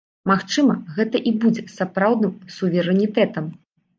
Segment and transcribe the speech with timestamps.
[0.29, 3.45] Магчыма, гэта і будзе сапраўдным суверэнітэтам.